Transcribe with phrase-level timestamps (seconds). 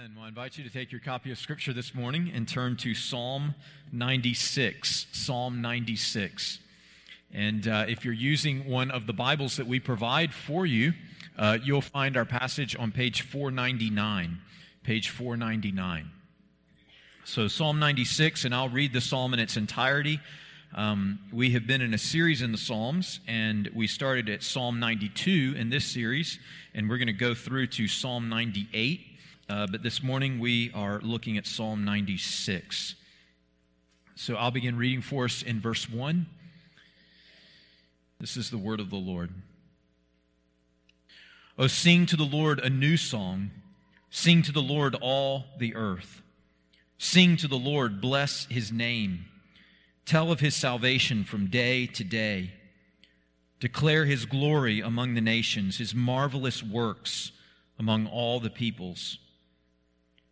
[0.00, 0.12] Amen.
[0.16, 2.94] Well, I invite you to take your copy of Scripture this morning and turn to
[2.94, 3.54] Psalm
[3.92, 5.06] 96.
[5.12, 6.58] Psalm 96.
[7.34, 10.94] And uh, if you're using one of the Bibles that we provide for you,
[11.36, 14.38] uh, you'll find our passage on page 499.
[14.84, 16.10] Page 499.
[17.24, 20.18] So, Psalm 96, and I'll read the psalm in its entirety.
[20.74, 24.80] Um, we have been in a series in the Psalms, and we started at Psalm
[24.80, 26.38] 92 in this series,
[26.74, 29.08] and we're going to go through to Psalm 98.
[29.50, 32.94] Uh, but this morning we are looking at Psalm 96.
[34.14, 36.26] So I'll begin reading for us in verse 1.
[38.20, 39.30] This is the word of the Lord.
[41.58, 43.50] Oh, sing to the Lord a new song.
[44.08, 46.22] Sing to the Lord all the earth.
[46.96, 49.24] Sing to the Lord, bless his name.
[50.06, 52.52] Tell of his salvation from day to day.
[53.58, 57.32] Declare his glory among the nations, his marvelous works
[57.80, 59.18] among all the peoples.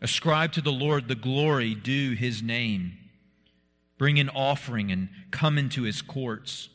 [0.00, 2.96] Ascribe to the Lord the glory due his name.
[3.98, 6.68] Bring an offering and come into his courts.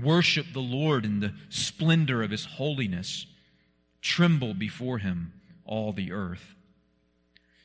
[0.00, 3.26] Worship the Lord in the splendor of his holiness.
[4.00, 5.32] Tremble before him,
[5.64, 6.54] all the earth.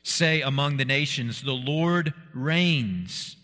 [0.02, 3.36] Say among the nations, The Lord reigns.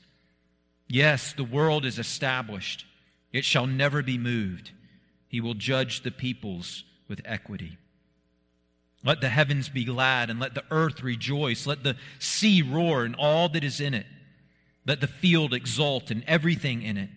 [0.89, 2.85] Yes, the world is established,
[3.33, 4.73] it shall never be moved.
[5.27, 7.79] He will judge the peoples with equity.
[9.05, 11.67] Let the heavens be glad and let the earth rejoice.
[11.67, 14.07] Let the sea roar and all that is in it.
[14.87, 17.11] Let the field exult and everything in it.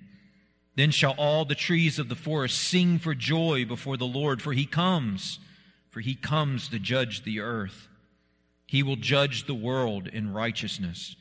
[0.75, 4.53] Then shall all the trees of the forest sing for joy before the Lord, for
[4.53, 5.39] he comes,
[5.89, 7.87] for he comes to judge the earth.
[8.65, 11.15] He will judge the world in righteousness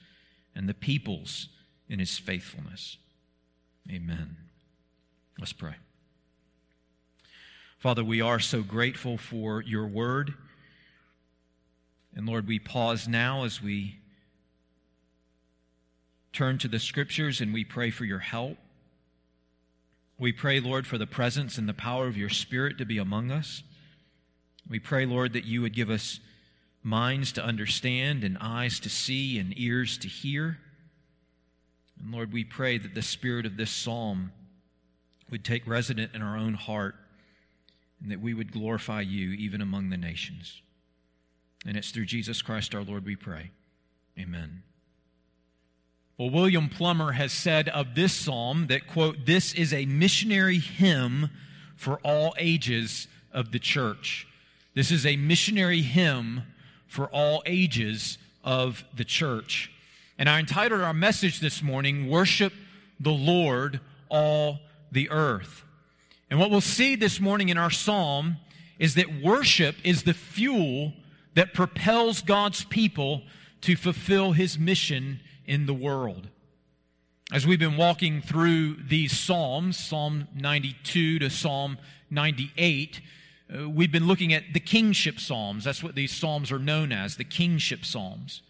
[0.55, 1.49] and the peoples
[1.89, 2.97] in his faithfulness.
[3.91, 4.37] Amen.
[5.39, 5.75] Let's pray.
[7.79, 10.35] Father, we are so grateful for your word.
[12.15, 13.97] And Lord, we pause now as we
[16.33, 18.59] turn to the scriptures and we pray for your help.
[20.19, 23.31] We pray, Lord, for the presence and the power of your Spirit to be among
[23.31, 23.63] us.
[24.69, 26.21] We pray, Lord, that you would give us
[26.83, 30.59] minds to understand and eyes to see and ears to hear.
[31.99, 34.33] And Lord, we pray that the Spirit of this psalm
[35.31, 36.95] would take resident in our own heart
[38.01, 40.61] and that we would glorify you even among the nations.
[41.67, 43.51] And it's through Jesus Christ our Lord we pray.
[44.19, 44.63] Amen.
[46.17, 51.31] Well, William Plumer has said of this psalm that, quote, this is a missionary hymn
[51.75, 54.27] for all ages of the church.
[54.75, 56.43] This is a missionary hymn
[56.87, 59.73] for all ages of the church.
[60.17, 62.53] And I entitled our message this morning, Worship
[63.01, 64.61] the Lord, All
[64.93, 65.65] the Earth.
[66.31, 68.37] And what we'll see this morning in our psalm
[68.79, 70.93] is that worship is the fuel
[71.35, 73.23] that propels God's people
[73.63, 76.29] to fulfill his mission in the world.
[77.33, 81.79] As we've been walking through these Psalms, Psalm 92 to Psalm
[82.11, 83.01] 98,
[83.53, 85.65] uh, we've been looking at the kingship Psalms.
[85.65, 88.43] That's what these Psalms are known as, the kingship Psalms.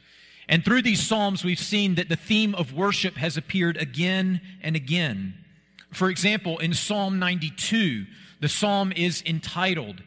[0.48, 4.76] And through these Psalms, we've seen that the theme of worship has appeared again and
[4.76, 5.34] again.
[5.92, 8.06] For example, in Psalm 92,
[8.40, 10.02] the psalm is entitled,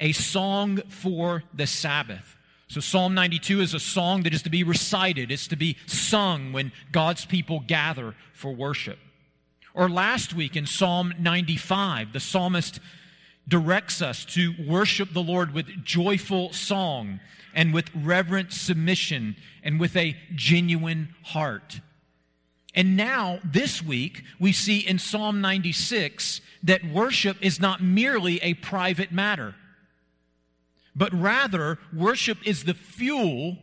[0.00, 2.36] a song for the Sabbath.
[2.68, 6.52] So, Psalm 92 is a song that is to be recited, it's to be sung
[6.52, 8.98] when God's people gather for worship.
[9.74, 12.80] Or last week in Psalm 95, the psalmist
[13.46, 17.20] directs us to worship the Lord with joyful song
[17.54, 21.80] and with reverent submission and with a genuine heart.
[22.72, 28.54] And now, this week, we see in Psalm 96 that worship is not merely a
[28.54, 29.56] private matter
[31.00, 33.56] but rather worship is the fuel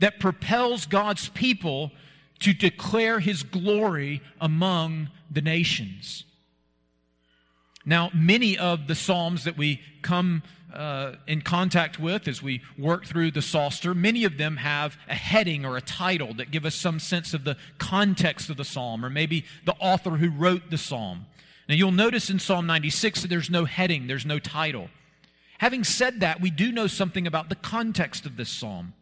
[0.00, 1.92] that propels God's people
[2.40, 6.24] to declare his glory among the nations.
[7.86, 10.42] Now, many of the Psalms that we come
[10.74, 15.14] uh, in contact with as we work through the Psalter, many of them have a
[15.14, 19.04] heading or a title that give us some sense of the context of the Psalm
[19.04, 21.26] or maybe the author who wrote the Psalm.
[21.68, 24.88] Now, you'll notice in Psalm 96 that there's no heading, there's no title.
[25.60, 28.94] Having said that, we do know something about the context of this psalm.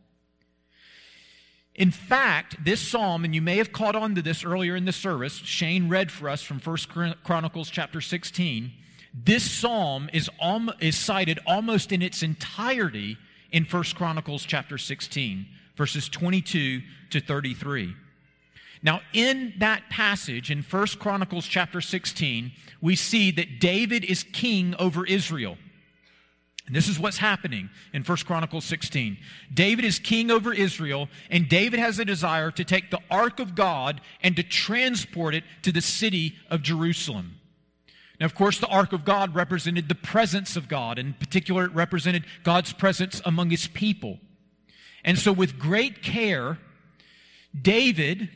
[1.77, 4.93] In fact, this psalm, and you may have caught on to this earlier in the
[4.93, 8.73] service, Shane read for us from 1 Chronicles chapter 16.
[9.15, 13.19] This psalm is, al- is cited almost in its entirety
[13.53, 15.47] in 1 Chronicles chapter 16,
[15.77, 17.95] verses 22 to 33.
[18.83, 22.51] Now, in that passage in 1 Chronicles chapter 16,
[22.81, 25.57] we see that David is king over Israel.
[26.69, 29.17] And this is what's happening in 1 Chronicles 16.
[29.53, 33.55] David is king over Israel, and David has a desire to take the ark of
[33.55, 37.37] God and to transport it to the city of Jerusalem.
[38.21, 40.99] Now, of course, the ark of God represented the presence of God.
[40.99, 44.19] In particular, it represented God's presence among his people.
[45.03, 46.59] And so, with great care,
[47.59, 48.29] David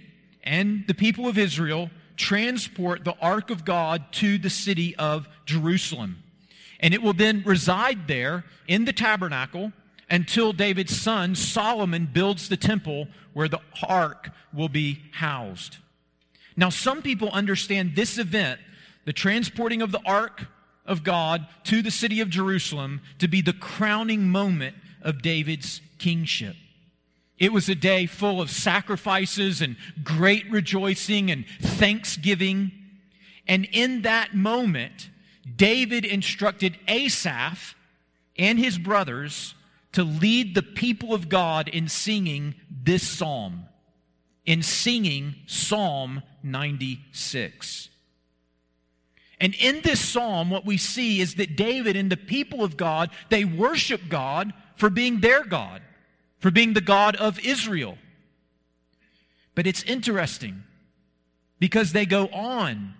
[0.43, 6.23] and the people of Israel transport the ark of God to the city of Jerusalem.
[6.82, 9.73] And it will then reside there in the tabernacle
[10.11, 15.79] until David's son Solomon builds the temple where the ark will be housed.
[16.56, 18.61] Now, some people understand this event,
[19.06, 20.46] the transporting of the ark
[20.84, 26.56] of God to the city of Jerusalem, to be the crowning moment of David's kingship.
[27.38, 32.70] It was a day full of sacrifices and great rejoicing and thanksgiving.
[33.49, 35.08] And in that moment,
[35.56, 37.75] David instructed Asaph
[38.37, 39.55] and his brothers
[39.93, 43.65] to lead the people of God in singing this psalm,
[44.47, 47.89] in singing Psalm 96.
[49.41, 53.11] And in this psalm, what we see is that David and the people of God,
[53.29, 55.83] they worship God for being their God,
[56.39, 57.99] for being the God of Israel.
[59.55, 60.62] But it's interesting
[61.59, 62.94] because they go on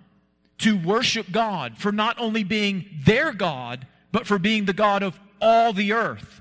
[0.63, 5.19] to worship God for not only being their God, but for being the God of
[5.41, 6.41] all the earth.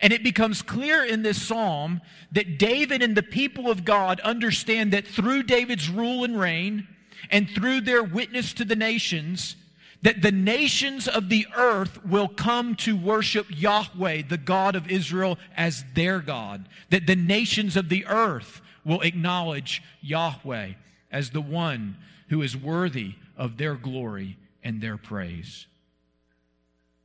[0.00, 2.00] And it becomes clear in this psalm
[2.32, 6.88] that David and the people of God understand that through David's rule and reign
[7.30, 9.56] and through their witness to the nations,
[10.02, 15.38] that the nations of the earth will come to worship Yahweh, the God of Israel,
[15.56, 16.68] as their God.
[16.90, 20.72] That the nations of the earth will acknowledge Yahweh
[21.10, 21.96] as the one
[22.28, 25.66] who is worthy of their glory and their praise.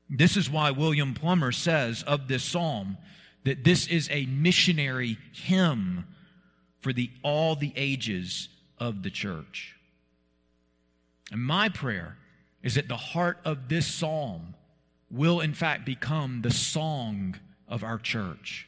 [0.10, 2.98] This is why William Plumer says of this psalm
[3.44, 6.06] that this is a missionary hymn
[6.80, 9.76] for the, all the ages of the church.
[11.32, 12.18] And my prayer
[12.64, 14.56] is that the heart of this psalm
[15.12, 17.36] will, in fact, become the song
[17.68, 18.68] of our church.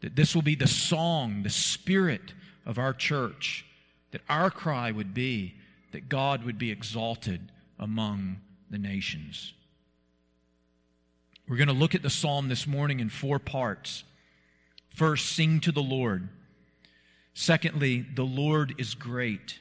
[0.00, 2.32] That this will be the song, the spirit
[2.64, 3.64] of our church.
[4.12, 5.54] That our cry would be
[5.96, 7.40] that God would be exalted
[7.78, 8.36] among
[8.68, 9.54] the nations.
[11.48, 14.04] We're going to look at the psalm this morning in four parts.
[14.90, 16.28] First, sing to the Lord.
[17.32, 19.58] Secondly, the Lord is great.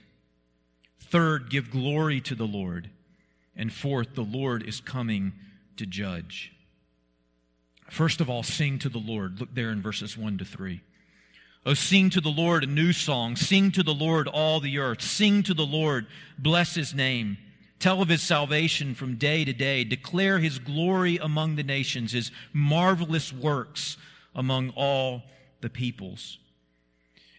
[0.99, 2.89] Third, give glory to the Lord.
[3.55, 5.31] And fourth, the Lord is coming
[5.77, 6.51] to judge.
[7.89, 9.39] First of all, sing to the Lord.
[9.39, 10.81] Look there in verses 1 to 3.
[11.65, 13.35] Oh, sing to the Lord a new song.
[13.35, 15.01] Sing to the Lord all the earth.
[15.01, 16.05] Sing to the Lord.
[16.37, 17.37] Bless his name.
[17.79, 19.83] Tell of his salvation from day to day.
[19.83, 23.97] Declare his glory among the nations, his marvelous works
[24.35, 25.23] among all
[25.61, 26.37] the peoples.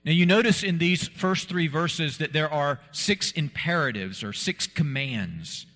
[0.05, 4.67] Now, you notice in these first three verses that there are six imperatives or six
[4.67, 5.67] commands.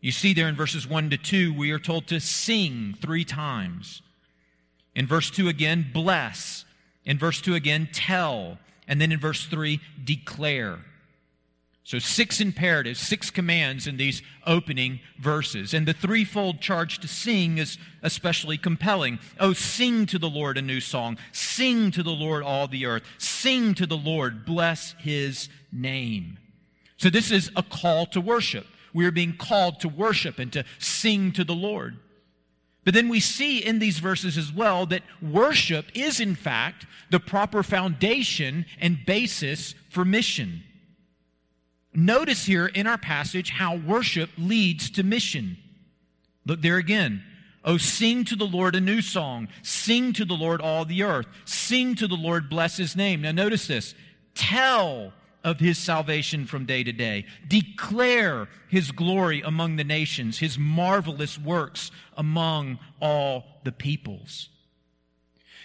[0.00, 4.02] You see there in verses 1 to 2, we are told to sing three times.
[4.94, 6.64] In verse 2 again, bless.
[7.04, 8.58] In verse 2 again, tell.
[8.86, 10.78] And then in verse 3, declare.
[11.86, 15.74] So, six imperatives, six commands in these opening verses.
[15.74, 19.18] And the threefold charge to sing is especially compelling.
[19.38, 21.18] Oh, sing to the Lord a new song.
[21.32, 23.02] Sing to the Lord all the earth.
[23.18, 24.46] Sing to the Lord.
[24.46, 26.38] Bless his name.
[26.96, 28.66] So, this is a call to worship.
[28.94, 31.98] We are being called to worship and to sing to the Lord.
[32.84, 37.20] But then we see in these verses as well that worship is, in fact, the
[37.20, 40.62] proper foundation and basis for mission.
[41.94, 45.56] Notice here in our passage how worship leads to mission.
[46.44, 47.22] Look there again.
[47.64, 49.48] Oh, sing to the Lord a new song.
[49.62, 51.26] Sing to the Lord all the earth.
[51.46, 53.22] Sing to the Lord, bless his name.
[53.22, 53.94] Now, notice this.
[54.34, 55.14] Tell
[55.44, 57.26] of his salvation from day to day.
[57.46, 64.48] Declare his glory among the nations, his marvelous works among all the peoples.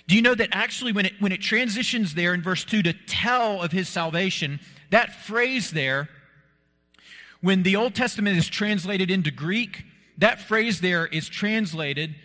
[0.07, 2.93] Do you know that actually, when it, when it transitions there in verse 2 to
[2.93, 4.59] tell of his salvation,
[4.89, 6.09] that phrase there,
[7.41, 9.85] when the Old Testament is translated into Greek,
[10.17, 12.15] that phrase there is translated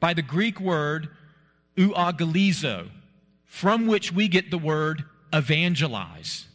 [0.00, 1.08] by the Greek word
[1.76, 2.88] euangelizo
[3.44, 6.46] from which we get the word evangelize.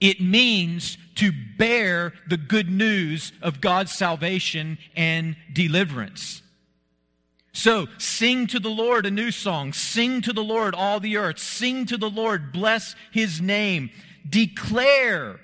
[0.00, 6.42] It means to bear the good news of God's salvation and deliverance.
[7.52, 9.72] So, sing to the Lord a new song.
[9.72, 11.40] Sing to the Lord, all the earth.
[11.40, 13.90] Sing to the Lord, bless his name.
[14.28, 15.40] Declare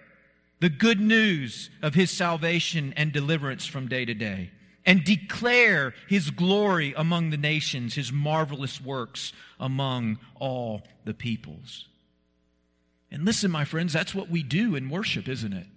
[0.61, 4.53] the good news of his salvation and deliverance from day to day.
[4.87, 11.89] And declare his glory among the nations, his marvelous works among all the peoples.
[13.15, 15.69] And listen, my friends, that's what we do in worship, isn't it?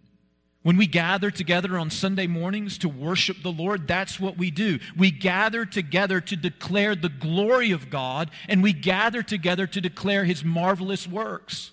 [0.64, 4.80] When we gather together on Sunday mornings to worship the Lord, that's what we do.
[4.98, 10.26] We gather together to declare the glory of God, and we gather together to declare
[10.26, 11.70] His marvelous works.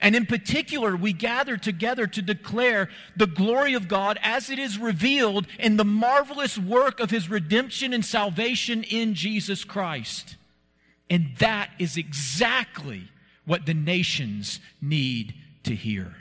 [0.00, 4.78] And in particular, we gather together to declare the glory of God as it is
[4.78, 10.36] revealed in the marvelous work of His redemption and salvation in Jesus Christ.
[11.10, 13.08] And that is exactly
[13.46, 16.14] what the nations need to hear.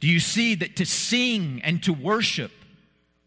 [0.00, 2.50] Do you see that to sing and to worship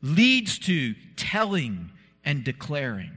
[0.02, 1.92] leads to telling
[2.24, 3.12] and declaring?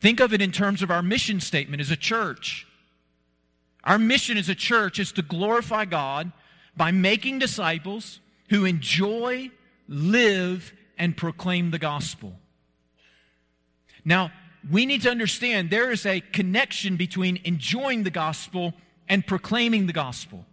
[0.00, 2.66] Think of it in terms of our mission statement as a church.
[3.84, 6.32] Our mission as a church is to glorify God
[6.76, 9.50] by making disciples who enjoy,
[9.88, 12.34] live, and proclaim the gospel.
[14.04, 14.32] Now,
[14.68, 18.74] we need to understand there is a connection between enjoying the gospel
[19.08, 20.44] and proclaiming the gospel.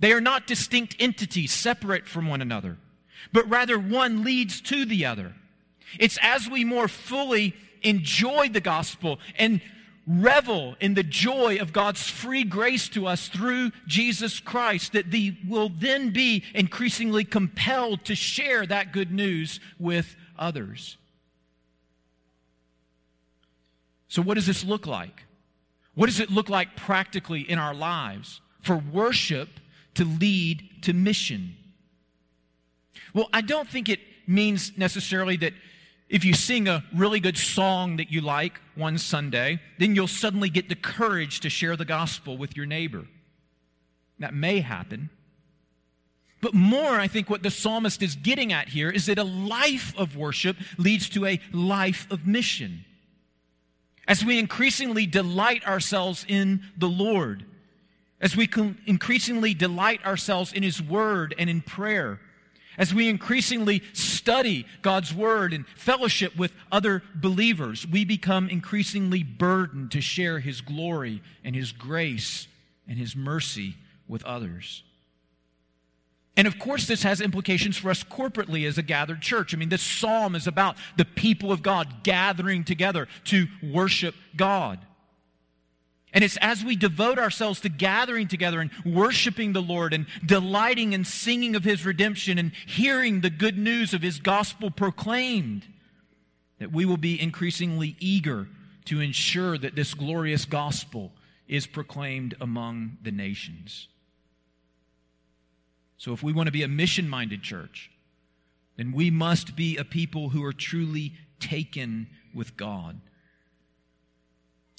[0.00, 2.76] They are not distinct entities separate from one another,
[3.32, 5.34] but rather one leads to the other.
[5.98, 9.60] It's as we more fully enjoy the gospel and
[10.06, 15.38] revel in the joy of God's free grace to us through Jesus Christ that we
[15.46, 20.96] will then be increasingly compelled to share that good news with others.
[24.08, 25.24] So, what does this look like?
[25.94, 29.48] What does it look like practically in our lives for worship
[29.94, 31.56] to lead to mission?
[33.12, 35.52] Well, I don't think it means necessarily that
[36.08, 40.48] if you sing a really good song that you like one Sunday, then you'll suddenly
[40.48, 43.06] get the courage to share the gospel with your neighbor.
[44.18, 45.10] That may happen.
[46.40, 49.92] But more, I think what the psalmist is getting at here is that a life
[49.98, 52.84] of worship leads to a life of mission
[54.08, 57.44] as we increasingly delight ourselves in the Lord,
[58.20, 58.48] as we
[58.86, 62.18] increasingly delight ourselves in His Word and in prayer,
[62.78, 69.90] as we increasingly study God's Word and fellowship with other believers, we become increasingly burdened
[69.90, 72.48] to share His glory and His grace
[72.88, 73.76] and His mercy
[74.08, 74.84] with others.
[76.38, 79.52] And of course, this has implications for us corporately as a gathered church.
[79.52, 84.78] I mean, this psalm is about the people of God gathering together to worship God.
[86.14, 90.92] And it's as we devote ourselves to gathering together and worshiping the Lord and delighting
[90.92, 95.66] in singing of His redemption and hearing the good news of His gospel proclaimed
[96.60, 98.46] that we will be increasingly eager
[98.84, 101.10] to ensure that this glorious gospel
[101.48, 103.88] is proclaimed among the nations.
[105.98, 107.90] So, if we want to be a mission minded church,
[108.76, 113.00] then we must be a people who are truly taken with God.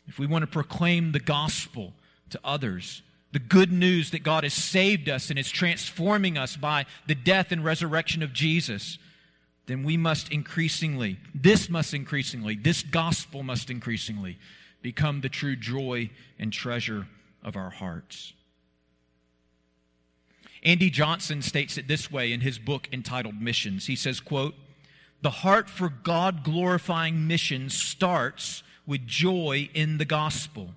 [0.08, 1.94] If we want to proclaim the gospel
[2.32, 6.86] to others, the good news that God has saved us and is transforming us by
[7.06, 8.98] the death and resurrection of Jesus,
[9.68, 14.40] then we must increasingly, this must increasingly, this gospel must increasingly
[14.82, 16.10] become the true joy
[16.40, 17.08] and treasure
[17.44, 18.34] of our hearts.
[20.64, 23.88] Andy Johnson states it this way in his book entitled Missions.
[23.88, 24.56] He says, quote,
[25.22, 30.76] "The heart for God glorifying missions starts with joy in the gospel."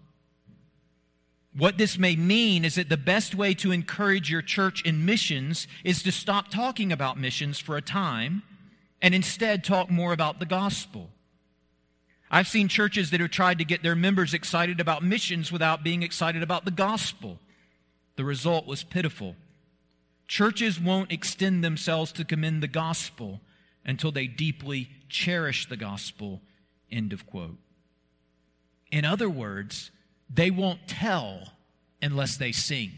[1.54, 5.66] What this may mean is that the best way to encourage your church in missions
[5.84, 8.42] is to stop talking about missions for a time
[9.02, 11.10] and instead talk more about the gospel.
[12.30, 16.02] I've seen churches that have tried to get their members excited about missions without being
[16.02, 17.38] excited about the gospel.
[18.16, 19.36] The result was pitiful.
[20.28, 23.40] Churches won't extend themselves to commend the gospel
[23.84, 26.40] until they deeply cherish the gospel.
[26.90, 27.58] End of quote.
[28.90, 29.90] In other words,
[30.32, 31.52] they won't tell
[32.00, 32.92] unless they sing,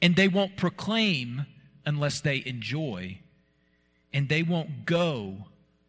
[0.00, 1.46] and they won't proclaim
[1.84, 3.18] unless they enjoy,
[4.12, 5.46] and they won't go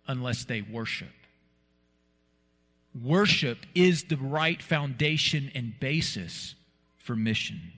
[0.08, 1.14] unless they worship.
[3.02, 6.56] Worship is the right foundation and basis
[6.98, 7.74] for mission.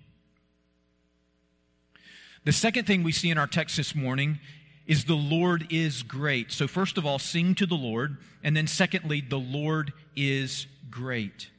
[2.45, 4.39] The second thing we see in our text this morning
[4.85, 6.51] is the Lord is great.
[6.51, 8.17] So, first of all, sing to the Lord.
[8.43, 11.49] And then, secondly, the Lord is great.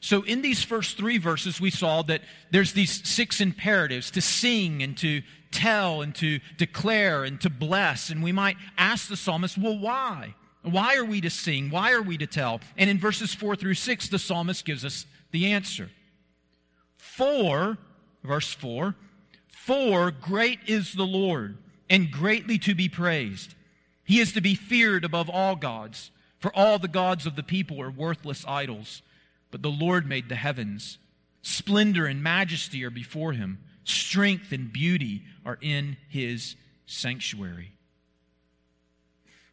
[0.00, 4.82] So, in these first three verses, we saw that there's these six imperatives to sing
[4.82, 5.22] and to
[5.52, 8.10] tell and to declare and to bless.
[8.10, 10.34] And we might ask the psalmist, well, why?
[10.62, 11.70] Why are we to sing?
[11.70, 12.60] Why are we to tell?
[12.76, 15.90] And in verses four through six, the psalmist gives us the answer.
[16.96, 17.78] For,
[18.24, 18.96] verse four,
[19.64, 21.56] for great is the Lord
[21.88, 23.54] and greatly to be praised.
[24.04, 27.80] He is to be feared above all gods, for all the gods of the people
[27.80, 29.00] are worthless idols.
[29.50, 30.98] But the Lord made the heavens.
[31.40, 37.72] Splendor and majesty are before him, strength and beauty are in his sanctuary.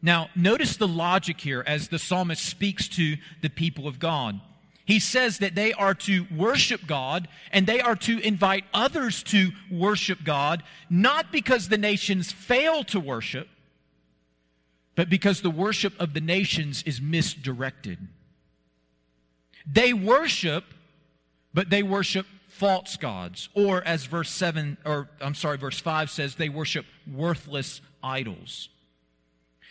[0.02, 4.42] Now, notice the logic here as the psalmist speaks to the people of God.
[4.84, 9.50] He says that they are to worship God and they are to invite others to
[9.70, 13.48] worship God, not because the nations fail to worship,
[14.94, 17.98] but because the worship of the nations is misdirected.
[19.66, 20.64] They worship,
[21.54, 23.48] but they worship false gods.
[23.54, 28.68] Or as verse 7, or I'm sorry, verse 5 says, they worship worthless idols.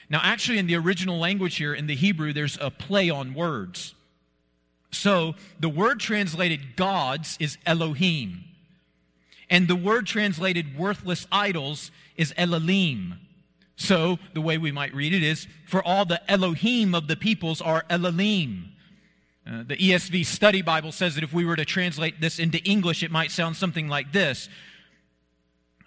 [0.10, 3.94] Now, actually, in the original language here, in the Hebrew, there's a play on words.
[4.92, 8.44] So the word translated gods is Elohim.
[9.50, 13.18] And the word translated worthless idols is Elalim.
[13.76, 17.62] So the way we might read it is for all the Elohim of the peoples
[17.62, 18.68] are Elalim.
[19.46, 23.02] Uh, the ESV Study Bible says that if we were to translate this into English,
[23.02, 24.48] it might sound something like this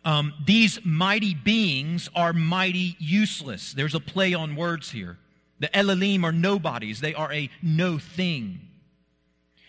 [0.05, 3.73] um, These mighty beings are mighty useless.
[3.73, 5.19] There's a play on words here.
[5.61, 8.61] The Elalim are nobodies, they are a no thing.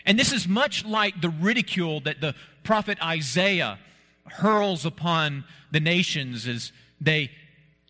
[0.05, 3.79] And this is much like the ridicule that the prophet Isaiah
[4.25, 6.71] hurls upon the nations as
[7.01, 7.31] they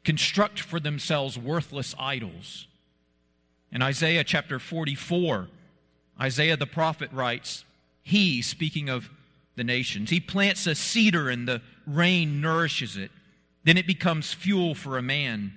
[0.03, 2.67] construct for themselves worthless idols.
[3.71, 5.49] In Isaiah chapter 44,
[6.21, 7.65] Isaiah the prophet writes,
[8.03, 9.09] He, speaking of
[9.55, 13.11] the nations, he plants a cedar and the rain nourishes it.
[13.65, 15.53] Then it becomes fuel for a man.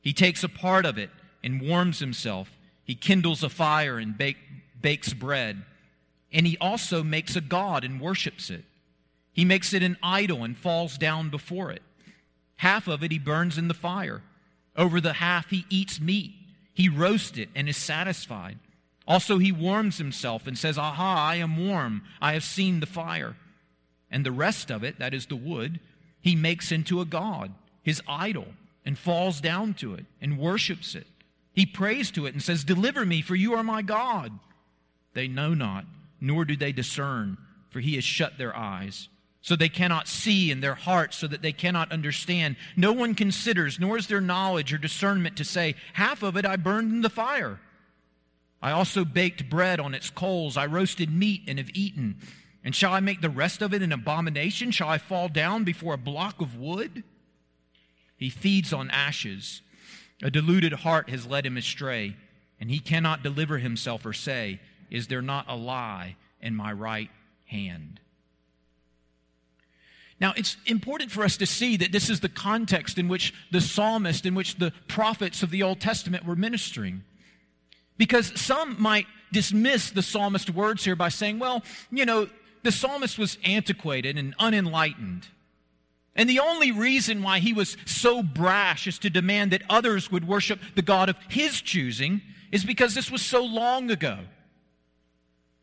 [0.00, 1.10] He takes a part of it
[1.42, 2.56] and warms himself.
[2.84, 4.38] He kindles a fire and bake,
[4.80, 5.64] bakes bread
[6.34, 8.64] and he also makes a god and worships it.
[9.32, 11.82] He makes it an idol and falls down before it.
[12.56, 14.22] Half of it he burns in the fire.
[14.76, 16.34] Over the half he eats meat.
[16.74, 18.58] He roasts it and is satisfied.
[19.06, 22.02] Also, he warms himself and says, Aha, I am warm.
[22.20, 23.36] I have seen the fire.
[24.10, 25.78] And the rest of it, that is the wood,
[26.20, 28.46] he makes into a god, his idol,
[28.84, 31.06] and falls down to it and worships it.
[31.52, 34.32] He prays to it and says, Deliver me, for you are my God.
[35.12, 35.84] They know not
[36.20, 37.38] nor do they discern,
[37.70, 39.08] for he has shut their eyes.
[39.40, 42.56] So they cannot see in their hearts, so that they cannot understand.
[42.76, 46.56] No one considers, nor is there knowledge or discernment to say, Half of it I
[46.56, 47.60] burned in the fire.
[48.62, 50.56] I also baked bread on its coals.
[50.56, 52.16] I roasted meat and have eaten.
[52.64, 54.70] And shall I make the rest of it an abomination?
[54.70, 57.04] Shall I fall down before a block of wood?
[58.16, 59.60] He feeds on ashes.
[60.22, 62.16] A deluded heart has led him astray,
[62.58, 64.60] and he cannot deliver himself or say,
[64.94, 67.10] is there not a lie in my right
[67.46, 67.98] hand?
[70.20, 73.60] Now, it's important for us to see that this is the context in which the
[73.60, 77.02] psalmist, in which the prophets of the Old Testament were ministering.
[77.98, 82.28] Because some might dismiss the psalmist's words here by saying, well, you know,
[82.62, 85.26] the psalmist was antiquated and unenlightened.
[86.14, 90.28] And the only reason why he was so brash as to demand that others would
[90.28, 94.18] worship the God of his choosing is because this was so long ago.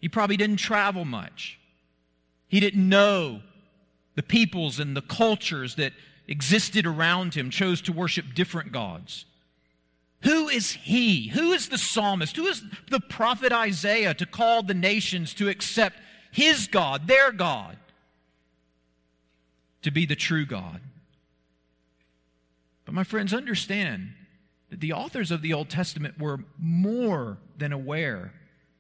[0.02, 1.60] He probably didn't travel much.
[2.48, 3.42] He didn't know
[4.16, 5.94] the peoples and the cultures that
[6.28, 9.26] existed around him chose to worship different gods.
[10.24, 11.30] Who is he?
[11.30, 12.36] Who is the psalmist?
[12.36, 15.98] Who is the prophet Isaiah to call the nations to accept
[16.32, 17.78] his God, their God,
[19.82, 20.82] to be the true God?
[22.86, 24.14] But my friends, understand
[24.70, 28.34] that the authors of the Old Testament were more than aware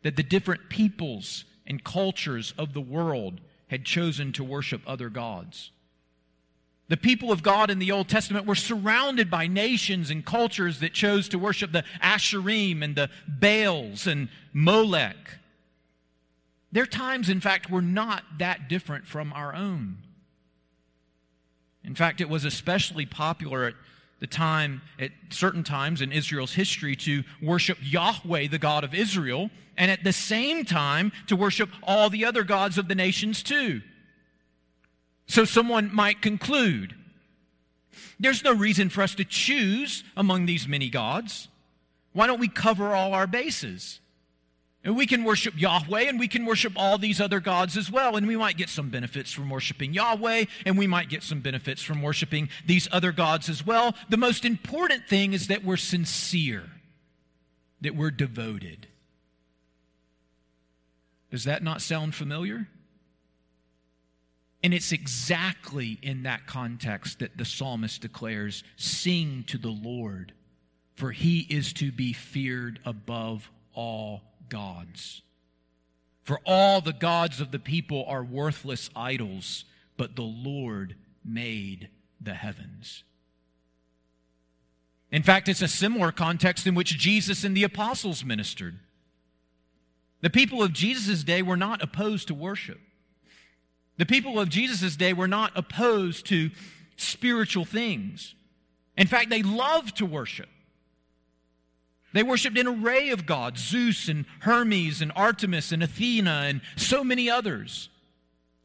[0.03, 5.71] that the different peoples and cultures of the world had chosen to worship other gods.
[6.89, 10.93] The people of God in the Old Testament were surrounded by nations and cultures that
[10.93, 15.39] chose to worship the Asherim and the Baals and Molech.
[16.69, 19.99] Their times, in fact, were not that different from our own.
[21.83, 23.73] In fact, it was especially popular at
[24.21, 29.49] the time, at certain times in Israel's history, to worship Yahweh, the God of Israel,
[29.75, 33.81] and at the same time to worship all the other gods of the nations too.
[35.25, 36.95] So someone might conclude
[38.19, 41.47] There's no reason for us to choose among these many gods.
[42.13, 44.00] Why don't we cover all our bases?
[44.83, 48.15] And we can worship Yahweh and we can worship all these other gods as well.
[48.15, 51.83] And we might get some benefits from worshiping Yahweh and we might get some benefits
[51.83, 53.93] from worshiping these other gods as well.
[54.09, 56.63] The most important thing is that we're sincere,
[57.81, 58.87] that we're devoted.
[61.29, 62.67] Does that not sound familiar?
[64.63, 70.33] And it's exactly in that context that the psalmist declares Sing to the Lord,
[70.95, 75.23] for he is to be feared above all gods.
[76.21, 79.65] For all the gods of the people are worthless idols,
[79.97, 81.89] but the Lord made
[82.21, 83.03] the heavens.
[85.11, 88.79] In fact, it's a similar context in which Jesus and the apostles ministered.
[90.21, 92.79] The people of Jesus' day were not opposed to worship.
[93.97, 96.51] The people of Jesus' day were not opposed to
[96.95, 98.35] spiritual things.
[98.95, 100.49] In fact, they loved to worship.
[102.13, 107.03] They worshiped an array of gods Zeus and Hermes and Artemis and Athena and so
[107.03, 107.89] many others.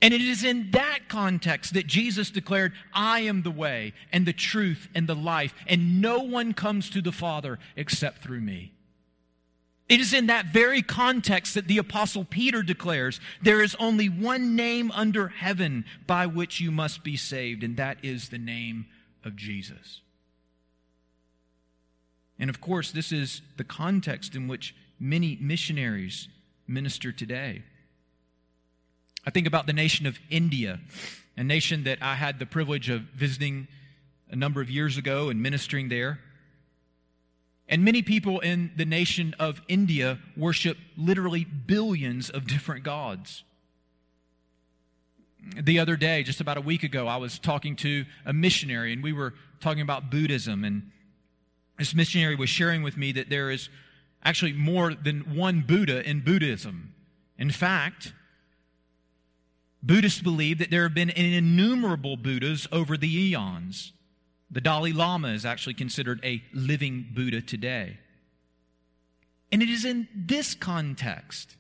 [0.02, 4.32] And it is in that context that Jesus declared, I am the way and the
[4.32, 8.72] truth and the life, and no one comes to the Father except through me.
[9.88, 14.56] It is in that very context that the Apostle Peter declares, There is only one
[14.56, 18.86] name under heaven by which you must be saved, and that is the name
[19.24, 20.00] of Jesus.
[22.38, 26.28] And of course, this is the context in which many missionaries
[26.66, 27.62] minister today.
[29.26, 30.80] I think about the nation of India,
[31.36, 33.68] a nation that I had the privilege of visiting
[34.30, 36.20] a number of years ago and ministering there.
[37.68, 43.42] And many people in the nation of India worship literally billions of different gods.
[45.60, 49.02] The other day, just about a week ago, I was talking to a missionary and
[49.02, 50.90] we were talking about Buddhism and
[51.78, 53.68] this missionary was sharing with me that there is
[54.24, 56.94] actually more than one Buddha in Buddhism.
[57.38, 58.12] In fact,
[59.82, 63.92] Buddhists believe that there have been innumerable Buddhas over the eons.
[64.50, 67.98] The Dalai Lama is actually considered a living Buddha today.
[69.52, 71.56] And it is in this context,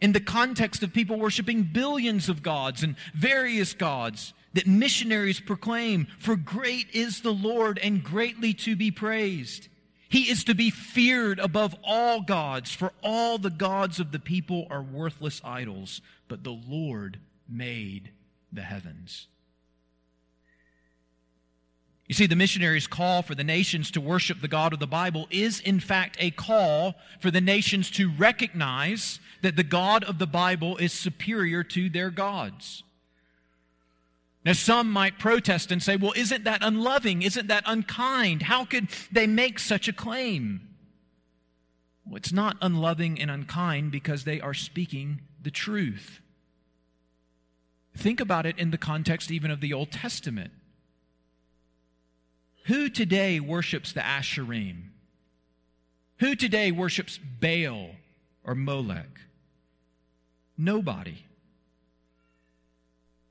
[0.00, 6.06] in the context of people worshiping billions of gods and various gods, that missionaries proclaim,
[6.18, 9.68] For great is the Lord and greatly to be praised.
[10.08, 14.66] He is to be feared above all gods, for all the gods of the people
[14.70, 18.12] are worthless idols, but the Lord made
[18.50, 19.28] the heavens.
[22.08, 25.26] You see, the missionaries' call for the nations to worship the God of the Bible
[25.28, 30.26] is, in fact, a call for the nations to recognize that the God of the
[30.26, 32.84] Bible is superior to their gods.
[34.46, 37.22] Now, some might protest and say, well, isn't that unloving?
[37.22, 38.42] Isn't that unkind?
[38.42, 40.68] How could they make such a claim?
[42.06, 46.20] Well, it's not unloving and unkind because they are speaking the truth.
[47.96, 50.52] Think about it in the context even of the Old Testament.
[52.66, 54.90] Who today worships the Asherim?
[56.20, 57.96] Who today worships Baal
[58.44, 59.22] or Molech?
[60.56, 61.25] Nobody.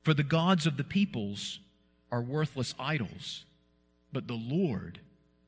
[0.05, 1.59] For the gods of the peoples
[2.11, 3.43] are worthless idols,
[4.13, 4.99] but the Lord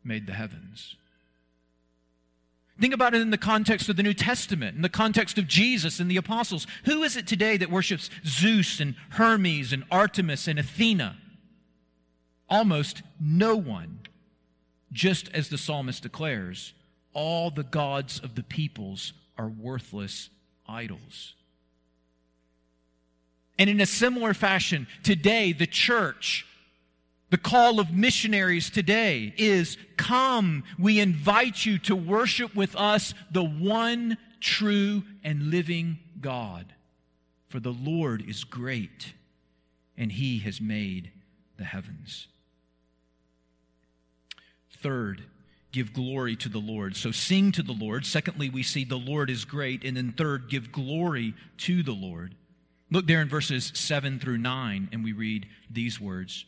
[0.04, 0.96] made the heavens.
[2.82, 6.00] Think about it in the context of the New Testament, in the context of Jesus
[6.00, 6.66] and the apostles.
[6.86, 11.18] Who is it today that worships Zeus and Hermes and Artemis and Athena?
[12.50, 14.00] Almost no one.
[14.92, 16.74] Just as the psalmist declares,
[17.14, 20.32] all the gods of the peoples are worthless
[20.68, 21.36] idols.
[23.60, 26.46] And in a similar fashion, today, the church,
[27.30, 33.44] the call of missionaries today is come, we invite you to worship with us the
[33.44, 36.74] one true and living God.
[37.50, 39.14] For the Lord is great,
[39.98, 41.12] and he has made
[41.58, 42.28] the heavens.
[44.70, 45.24] Third,
[45.72, 46.96] give glory to the Lord.
[46.96, 48.06] So sing to the Lord.
[48.06, 49.84] Secondly, we see the Lord is great.
[49.84, 52.36] And then third, give glory to the Lord.
[52.90, 56.46] Look there in verses 7 through 9, and we read these words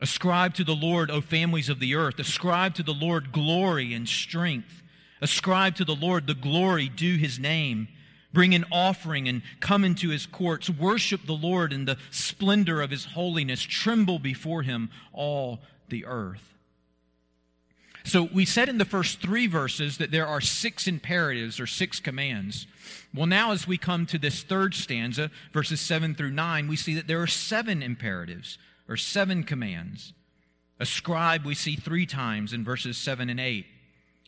[0.00, 2.18] Ascribe to the Lord, O families of the earth.
[2.18, 4.82] Ascribe to the Lord glory and strength.
[5.20, 7.88] Ascribe to the Lord the glory due his name.
[8.32, 10.70] Bring an offering and come into his courts.
[10.70, 13.62] Worship the Lord in the splendor of his holiness.
[13.62, 16.54] Tremble before him, all the earth.
[18.04, 22.00] So we said in the first three verses that there are six imperatives or six
[22.00, 22.66] commands.
[23.14, 26.94] Well, now as we come to this third stanza, verses seven through nine, we see
[26.94, 30.12] that there are seven imperatives or seven commands.
[30.80, 33.66] Ascribe, we see three times in verses 7 and 8.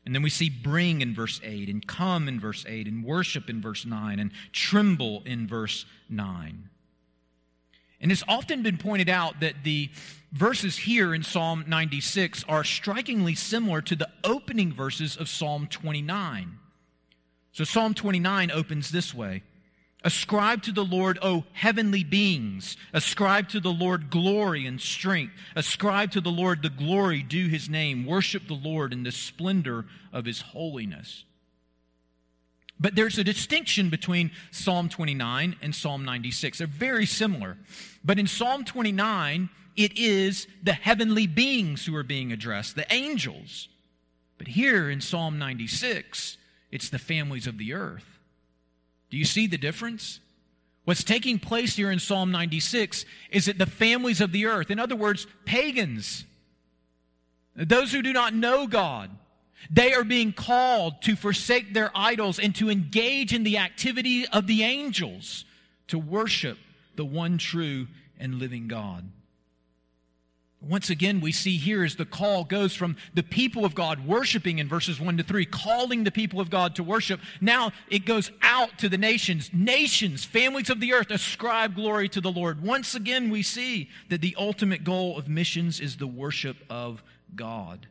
[0.05, 3.49] And then we see bring in verse 8, and come in verse 8, and worship
[3.49, 6.71] in verse 9, and tremble in verse 9.
[8.01, 9.91] And it's often been pointed out that the
[10.33, 16.59] verses here in Psalm 96 are strikingly similar to the opening verses of Psalm 29.
[17.53, 19.43] So Psalm 29 opens this way
[20.03, 22.77] Ascribe to the Lord, O heavenly beings.
[22.93, 25.35] Ascribe to the Lord glory and strength.
[25.55, 28.07] Ascribe to the Lord the glory due his name.
[28.07, 31.25] Worship the Lord in the splendor of his holiness.
[32.79, 36.59] But there's a distinction between Psalm 29 and Psalm 96.
[36.59, 37.59] They're very similar.
[38.03, 43.69] But in Psalm 29, it is the heavenly beings who are being addressed, the angels.
[44.39, 46.39] But here in Psalm 96,
[46.71, 48.19] it's the families of the earth.
[49.11, 50.21] Do you see the difference?
[50.85, 54.79] What's taking place here in Psalm 96 is that the families of the earth, in
[54.79, 56.25] other words, pagans,
[57.55, 59.11] those who do not know God,
[59.71, 64.47] they are being called to forsake their idols and to engage in the activity of
[64.47, 65.45] the angels
[65.89, 66.57] to worship
[66.97, 69.11] the one true and living God.
[70.63, 74.59] Once again, we see here as the call goes from the people of God worshiping
[74.59, 77.19] in verses 1 to 3, calling the people of God to worship.
[77.41, 79.51] Now it goes out to the nations.
[79.55, 82.63] Nations, families of the earth, ascribe glory to the Lord.
[82.63, 87.03] Once again, we see that the ultimate goal of missions is the worship of
[87.35, 87.87] God.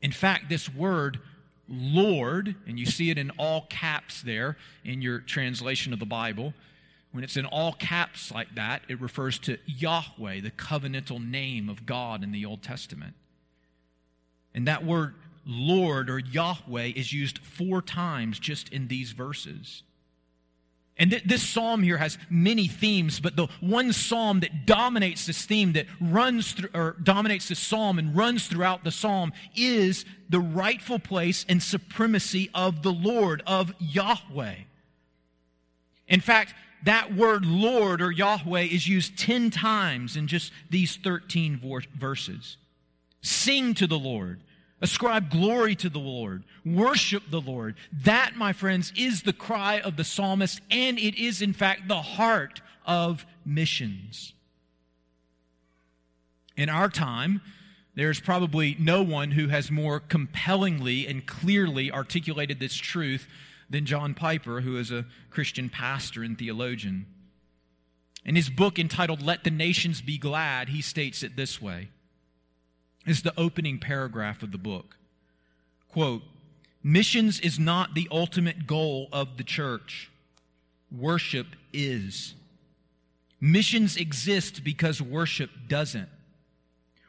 [0.00, 1.20] In fact, this word,
[1.68, 6.54] Lord, and you see it in all caps there in your translation of the Bible,
[7.12, 11.86] when it's in all caps like that, it refers to Yahweh, the covenantal name of
[11.86, 13.14] God in the Old Testament.
[14.54, 19.82] And that word Lord or Yahweh is used four times just in these verses.
[20.96, 25.46] And th- this psalm here has many themes, but the one psalm that dominates this
[25.46, 30.40] theme, that runs through, or dominates this psalm and runs throughout the psalm, is the
[30.40, 34.56] rightful place and supremacy of the Lord, of Yahweh.
[36.06, 41.60] In fact, that word Lord or Yahweh is used 10 times in just these 13
[41.98, 42.56] verses.
[43.22, 44.40] Sing to the Lord.
[44.80, 46.42] Ascribe glory to the Lord.
[46.64, 47.74] Worship the Lord.
[47.92, 52.00] That, my friends, is the cry of the psalmist, and it is, in fact, the
[52.00, 54.32] heart of missions.
[56.56, 57.42] In our time,
[57.94, 63.26] there's probably no one who has more compellingly and clearly articulated this truth
[63.70, 67.06] than John Piper, who is a Christian pastor and theologian.
[68.24, 71.88] In his book entitled Let the Nations Be Glad, he states it this way.
[73.06, 74.96] It's the opening paragraph of the book.
[75.88, 76.22] Quote,
[76.82, 80.10] Missions is not the ultimate goal of the church.
[80.90, 82.34] Worship is.
[83.40, 86.08] Missions exist because worship doesn't.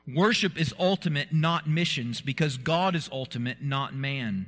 [0.08, 4.46] Worship is ultimate, not missions, because God is ultimate, not man.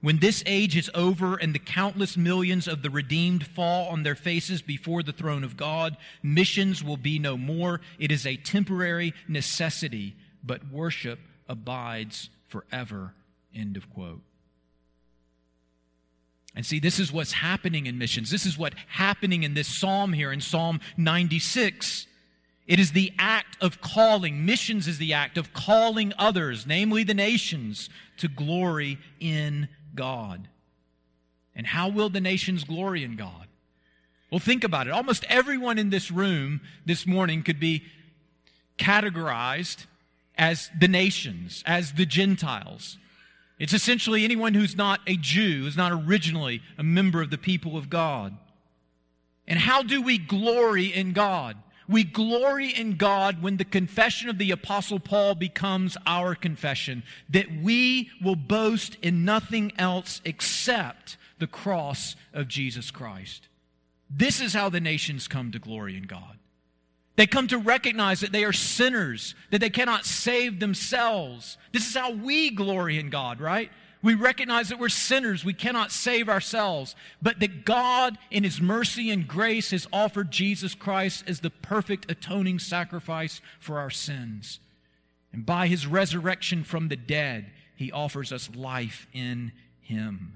[0.00, 4.14] When this age is over and the countless millions of the redeemed fall on their
[4.14, 7.80] faces before the throne of God, missions will be no more.
[7.98, 13.14] It is a temporary necessity, but worship abides forever.
[13.52, 14.22] End of quote.
[16.54, 18.30] And see, this is what's happening in missions.
[18.30, 22.06] This is what's happening in this psalm here in Psalm 96.
[22.68, 27.14] It is the act of calling, missions is the act of calling others, namely the
[27.14, 30.48] nations, to glory in God.
[31.54, 33.46] And how will the nations glory in God?
[34.30, 34.92] Well, think about it.
[34.92, 37.84] Almost everyone in this room this morning could be
[38.78, 39.86] categorized
[40.36, 42.98] as the nations, as the Gentiles.
[43.58, 47.76] It's essentially anyone who's not a Jew, who's not originally a member of the people
[47.76, 48.36] of God.
[49.48, 51.56] And how do we glory in God?
[51.88, 57.46] We glory in God when the confession of the Apostle Paul becomes our confession, that
[57.62, 63.48] we will boast in nothing else except the cross of Jesus Christ.
[64.10, 66.38] This is how the nations come to glory in God.
[67.16, 71.58] They come to recognize that they are sinners, that they cannot save themselves.
[71.72, 73.72] This is how we glory in God, right?
[74.02, 75.44] We recognize that we're sinners.
[75.44, 76.94] We cannot save ourselves.
[77.20, 82.10] But that God, in His mercy and grace, has offered Jesus Christ as the perfect
[82.10, 84.60] atoning sacrifice for our sins.
[85.32, 90.34] And by His resurrection from the dead, He offers us life in Him.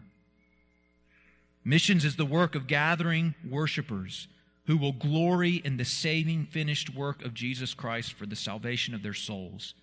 [1.65, 4.27] Missions is the work of gathering worshipers
[4.67, 9.03] who will glory in the saving finished work of Jesus Christ for the salvation of
[9.03, 9.75] their souls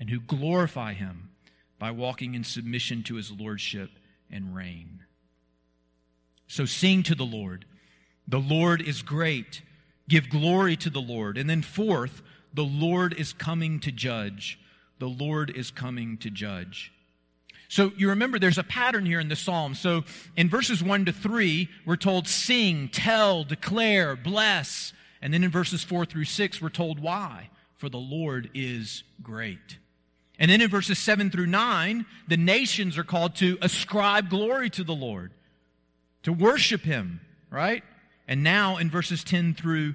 [0.00, 1.30] and who glorify Him
[1.84, 3.90] by walking in submission to his lordship
[4.30, 5.00] and reign.
[6.46, 7.66] So sing to the Lord.
[8.26, 9.60] The Lord is great.
[10.08, 11.36] Give glory to the Lord.
[11.36, 12.22] And then, fourth,
[12.54, 14.58] The Lord is coming to judge.
[14.98, 16.90] The Lord is coming to judge.
[17.68, 19.74] So you remember there's a pattern here in the psalm.
[19.74, 20.04] So
[20.38, 24.94] in verses 1 to 3, we're told sing, tell, declare, bless.
[25.20, 27.50] And then in verses 4 through 6, we're told why.
[27.74, 29.76] For the Lord is great.
[30.38, 34.84] And then in verses 7 through 9, the nations are called to ascribe glory to
[34.84, 35.30] the Lord,
[36.24, 37.20] to worship Him,
[37.50, 37.84] right?
[38.26, 39.94] And now in verses 10 through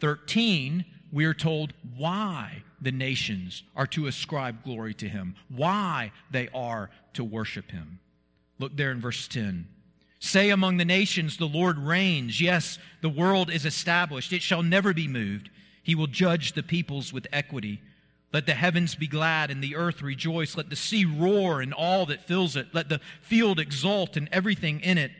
[0.00, 6.48] 13, we are told why the nations are to ascribe glory to Him, why they
[6.54, 8.00] are to worship Him.
[8.58, 9.68] Look there in verse 10.
[10.20, 12.40] Say among the nations, the Lord reigns.
[12.40, 14.32] Yes, the world is established.
[14.32, 15.50] It shall never be moved.
[15.82, 17.80] He will judge the peoples with equity.
[18.32, 20.56] Let the heavens be glad and the earth rejoice.
[20.56, 22.68] Let the sea roar and all that fills it.
[22.74, 25.12] Let the field exult and everything in it.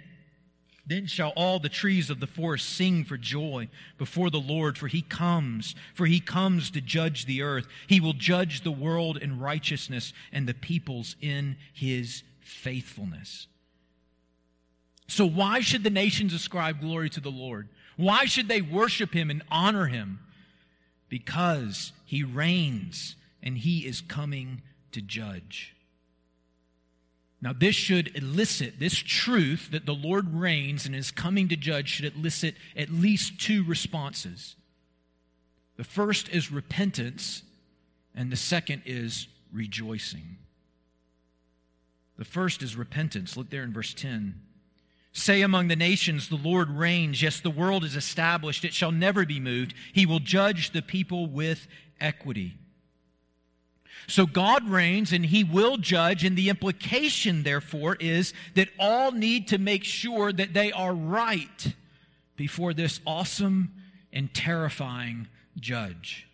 [0.86, 3.68] Then shall all the trees of the forest sing for joy
[3.98, 7.66] before the Lord, for he comes, for he comes to judge the earth.
[7.86, 13.48] He will judge the world in righteousness and the peoples in his faithfulness.
[15.08, 17.68] So, why should the nations ascribe glory to the Lord?
[17.96, 20.20] Why should they worship him and honor him?
[21.08, 25.74] Because he reigns and he is coming to judge.
[27.40, 31.88] Now, this should elicit, this truth that the Lord reigns and is coming to judge
[31.88, 34.56] should elicit at least two responses.
[35.76, 37.42] The first is repentance,
[38.12, 40.38] and the second is rejoicing.
[42.16, 43.36] The first is repentance.
[43.36, 44.40] Look there in verse 10.
[45.18, 47.20] Say among the nations, the Lord reigns.
[47.20, 48.64] Yes, the world is established.
[48.64, 49.74] It shall never be moved.
[49.92, 51.66] He will judge the people with
[52.00, 52.54] equity.
[54.06, 59.48] So God reigns and he will judge, and the implication, therefore, is that all need
[59.48, 61.74] to make sure that they are right
[62.36, 63.72] before this awesome
[64.12, 65.26] and terrifying
[65.58, 66.28] judge.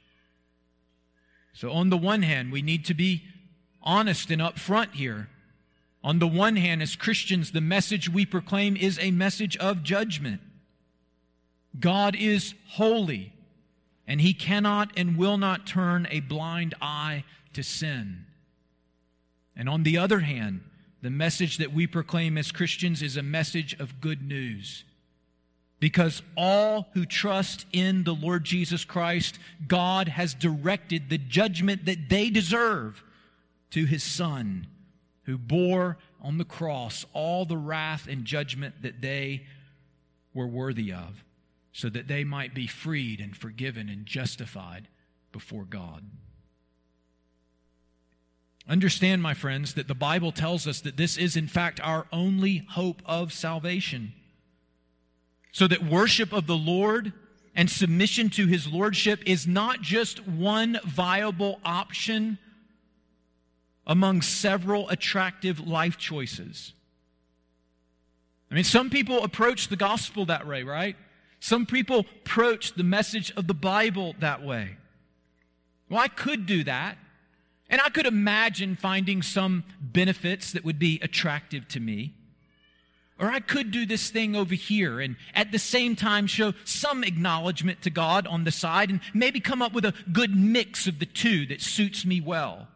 [1.55, 3.25] So, on the one hand, we need to be
[3.83, 5.31] honest and upfront here.
[6.05, 10.43] On the one hand, as Christians, the message we proclaim is a message of judgment.
[11.81, 13.33] God is holy,
[14.07, 18.27] and he cannot and will not turn a blind eye to sin.
[19.57, 20.61] And on the other hand,
[21.01, 24.85] the message that we proclaim as Christians is a message of good news.
[25.81, 32.11] Because all who trust in the Lord Jesus Christ, God has directed the judgment that
[32.11, 33.03] they deserve
[33.71, 34.67] to his Son
[35.25, 39.45] who bore on the cross all the wrath and judgment that they
[40.33, 41.25] were worthy of,
[41.73, 44.89] so that they might be freed and forgiven and justified
[45.33, 46.05] before God.
[48.69, 52.65] Understand, my friends, that the Bible tells us that this is, in fact, our only
[52.71, 54.15] hope of salvation.
[55.53, 57.13] So that worship of the Lord
[57.55, 62.39] and submission to his lordship is not just one viable option
[63.87, 66.73] among several attractive life choices.
[68.51, 70.97] I mean, some people approach the gospel that way, right?
[71.40, 74.77] Some people approach the message of the Bible that way.
[75.90, 76.97] Well, I could do that.
[77.68, 82.14] And I could imagine finding some benefits that would be attractive to me.
[83.18, 87.05] Or I could do this thing over here and at the same time show some
[87.05, 90.99] acknowledgement to God on the side and maybe come up with a good mix of
[90.99, 92.68] the two that suits me well.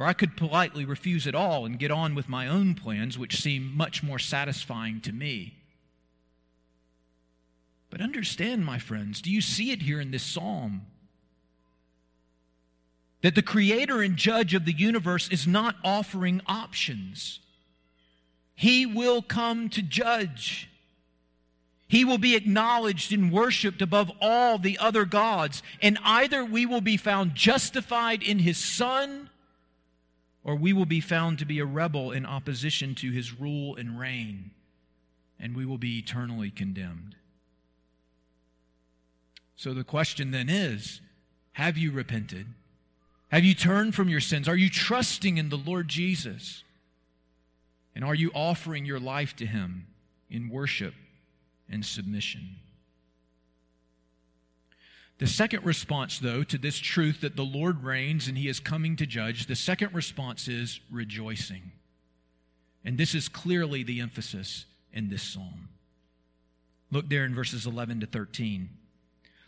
[0.00, 3.38] Or I could politely refuse it all and get on with my own plans, which
[3.38, 5.58] seem much more satisfying to me.
[7.90, 10.86] But understand, my friends, do you see it here in this psalm?
[13.20, 17.40] That the creator and judge of the universe is not offering options.
[18.54, 20.70] He will come to judge.
[21.88, 25.62] He will be acknowledged and worshiped above all the other gods.
[25.82, 29.28] And either we will be found justified in his Son
[30.42, 33.98] or we will be found to be a rebel in opposition to his rule and
[33.98, 34.52] reign,
[35.38, 37.16] and we will be eternally condemned.
[39.56, 41.00] So the question then is
[41.52, 42.46] have you repented?
[43.30, 44.48] Have you turned from your sins?
[44.48, 46.64] Are you trusting in the Lord Jesus?
[47.94, 49.86] And are you offering your life to him
[50.30, 50.94] in worship
[51.68, 52.56] and submission?
[55.20, 58.96] The second response, though, to this truth that the Lord reigns and he is coming
[58.96, 61.72] to judge, the second response is rejoicing.
[62.86, 64.64] And this is clearly the emphasis
[64.94, 65.68] in this psalm.
[66.90, 68.70] Look there in verses 11 to 13.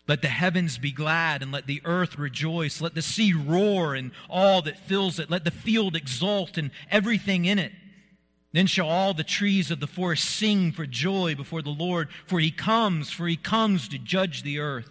[0.07, 2.83] Let the heavens be glad and let the earth rejoice.
[2.83, 5.31] Let the sea roar and all that fills it.
[5.31, 7.73] Let the field exult and everything in it.
[8.53, 12.41] Then shall all the trees of the forest sing for joy before the Lord, for
[12.41, 14.91] he comes, for he comes to judge the earth.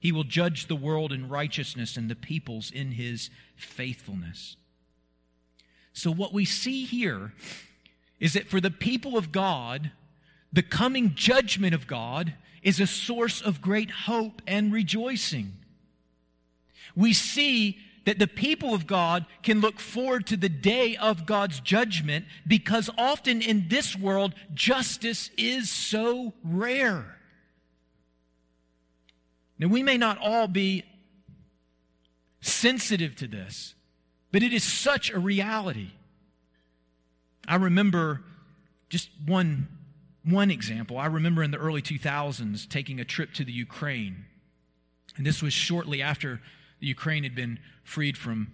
[0.00, 4.56] He will judge the world in righteousness and the peoples in his faithfulness.
[5.92, 7.34] So, what we see here
[8.18, 9.92] is that for the people of God,
[10.52, 15.52] the coming judgment of God is a source of great hope and rejoicing.
[16.96, 21.60] We see that the people of God can look forward to the day of God's
[21.60, 27.19] judgment because often in this world, justice is so rare.
[29.60, 30.84] Now, we may not all be
[32.40, 33.74] sensitive to this,
[34.32, 35.90] but it is such a reality.
[37.46, 38.22] I remember
[38.88, 39.68] just one,
[40.24, 40.96] one example.
[40.96, 44.24] I remember in the early 2000s taking a trip to the Ukraine.
[45.18, 46.40] And this was shortly after
[46.80, 48.52] the Ukraine had been freed from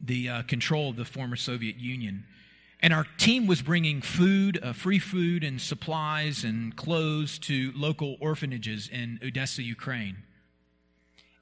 [0.00, 2.24] the uh, control of the former Soviet Union.
[2.82, 8.16] And our team was bringing food, uh, free food, and supplies and clothes to local
[8.20, 10.16] orphanages in Odessa, Ukraine.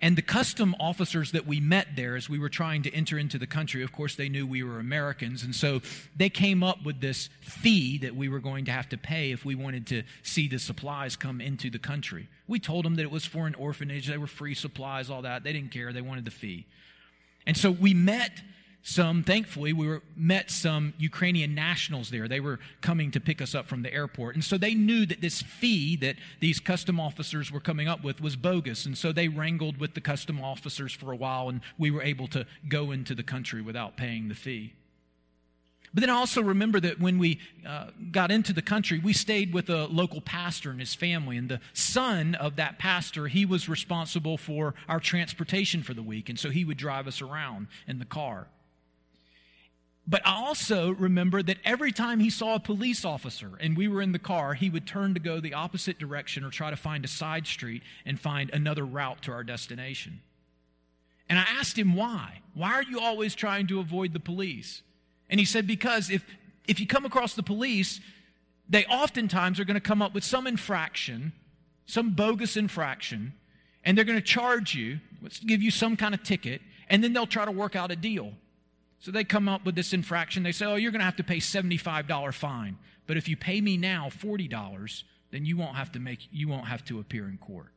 [0.00, 3.36] And the custom officers that we met there as we were trying to enter into
[3.36, 5.42] the country, of course, they knew we were Americans.
[5.42, 5.80] And so
[6.16, 9.44] they came up with this fee that we were going to have to pay if
[9.44, 12.28] we wanted to see the supplies come into the country.
[12.46, 15.42] We told them that it was for an orphanage, they were free supplies, all that.
[15.42, 16.66] They didn't care, they wanted the fee.
[17.44, 18.40] And so we met
[18.82, 22.28] some, thankfully, we were, met some Ukrainian nationals there.
[22.28, 24.34] They were coming to pick us up from the airport.
[24.34, 28.20] And so they knew that this fee that these custom officers were coming up with
[28.20, 28.86] was bogus.
[28.86, 32.28] And so they wrangled with the custom officers for a while, and we were able
[32.28, 34.72] to go into the country without paying the fee.
[35.92, 39.52] But then I also remember that when we uh, got into the country, we stayed
[39.52, 41.36] with a local pastor and his family.
[41.36, 46.28] And the son of that pastor, he was responsible for our transportation for the week.
[46.28, 48.48] And so he would drive us around in the car.
[50.10, 54.00] But I also remember that every time he saw a police officer and we were
[54.00, 57.04] in the car, he would turn to go the opposite direction or try to find
[57.04, 60.20] a side street and find another route to our destination.
[61.28, 62.40] And I asked him why.
[62.54, 64.80] Why are you always trying to avoid the police?
[65.28, 66.24] And he said, Because if,
[66.66, 68.00] if you come across the police,
[68.66, 71.34] they oftentimes are going to come up with some infraction,
[71.84, 73.34] some bogus infraction,
[73.84, 75.00] and they're going to charge you,
[75.44, 78.32] give you some kind of ticket, and then they'll try to work out a deal.
[79.00, 80.42] So they come up with this infraction.
[80.42, 82.78] They say, Oh, you're going to have to pay $75 fine.
[83.06, 86.66] But if you pay me now $40, then you won't have to make you won't
[86.66, 87.72] have to appear in court.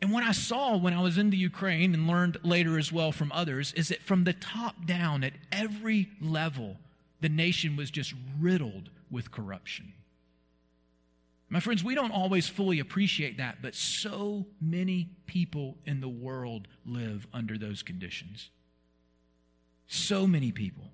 [0.00, 3.10] And what I saw when I was in the Ukraine and learned later as well
[3.10, 6.76] from others is that from the top down at every level,
[7.20, 9.94] the nation was just riddled with corruption.
[11.48, 16.68] My friends, we don't always fully appreciate that, but so many people in the world
[16.84, 18.50] live under those conditions.
[19.86, 20.90] So many people.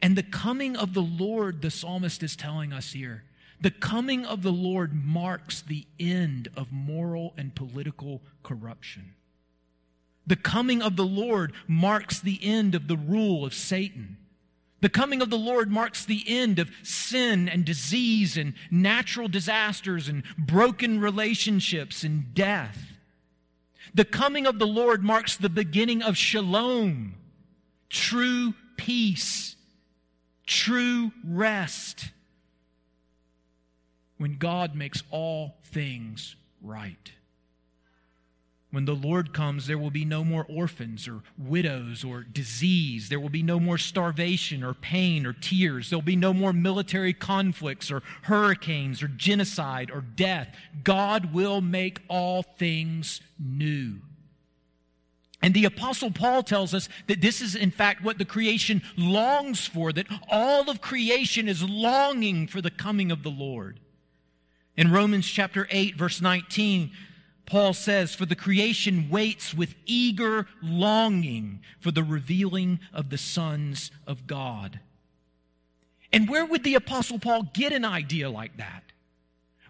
[0.00, 3.24] And the coming of the Lord, the psalmist is telling us here,
[3.60, 9.14] the coming of the Lord marks the end of moral and political corruption.
[10.26, 14.18] The coming of the Lord marks the end of the rule of Satan.
[14.80, 20.06] The coming of the Lord marks the end of sin and disease and natural disasters
[20.06, 22.92] and broken relationships and death.
[23.92, 27.14] The coming of the Lord marks the beginning of shalom,
[27.88, 29.56] true peace,
[30.46, 32.10] true rest
[34.18, 37.12] when God makes all things right.
[38.70, 43.08] When the Lord comes, there will be no more orphans or widows or disease.
[43.08, 45.88] There will be no more starvation or pain or tears.
[45.88, 50.54] There will be no more military conflicts or hurricanes or genocide or death.
[50.84, 54.00] God will make all things new.
[55.40, 59.66] And the Apostle Paul tells us that this is, in fact, what the creation longs
[59.66, 63.78] for, that all of creation is longing for the coming of the Lord.
[64.76, 66.90] In Romans chapter 8, verse 19,
[67.46, 73.90] Paul says, For the creation waits with eager longing for the revealing of the sons
[74.06, 74.80] of God.
[76.12, 78.87] And where would the Apostle Paul get an idea like that?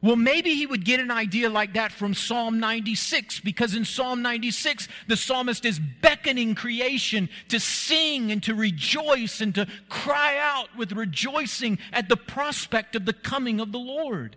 [0.01, 4.23] Well, maybe he would get an idea like that from Psalm 96, because in Psalm
[4.23, 10.69] 96, the psalmist is beckoning creation to sing and to rejoice and to cry out
[10.77, 14.37] with rejoicing at the prospect of the coming of the Lord.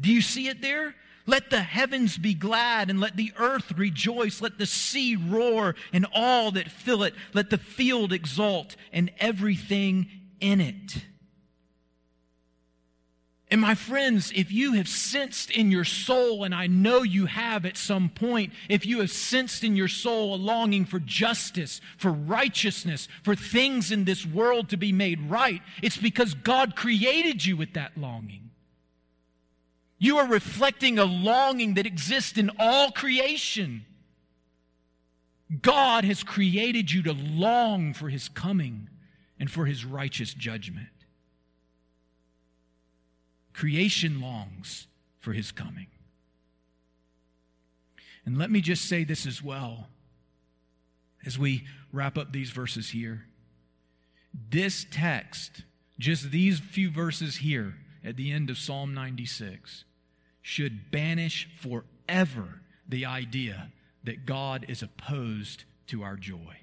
[0.00, 0.94] Do you see it there?
[1.26, 4.40] Let the heavens be glad and let the earth rejoice.
[4.40, 7.14] Let the sea roar and all that fill it.
[7.34, 10.08] Let the field exult and everything
[10.40, 11.04] in it.
[13.50, 17.64] And my friends, if you have sensed in your soul, and I know you have
[17.64, 22.10] at some point, if you have sensed in your soul a longing for justice, for
[22.12, 27.56] righteousness, for things in this world to be made right, it's because God created you
[27.56, 28.50] with that longing.
[29.98, 33.86] You are reflecting a longing that exists in all creation.
[35.62, 38.90] God has created you to long for his coming
[39.40, 40.88] and for his righteous judgment.
[43.58, 44.86] Creation longs
[45.18, 45.88] for his coming.
[48.24, 49.88] And let me just say this as well
[51.26, 53.24] as we wrap up these verses here.
[54.32, 55.64] This text,
[55.98, 59.82] just these few verses here at the end of Psalm 96,
[60.40, 63.72] should banish forever the idea
[64.04, 66.58] that God is opposed to our joy,